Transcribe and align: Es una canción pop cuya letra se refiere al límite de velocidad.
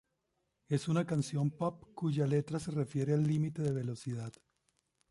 Es 0.67 0.87
una 0.87 1.05
canción 1.05 1.51
pop 1.51 1.93
cuya 1.93 2.25
letra 2.25 2.57
se 2.59 2.71
refiere 2.71 3.13
al 3.13 3.21
límite 3.23 3.61
de 3.61 3.71
velocidad. 3.71 4.33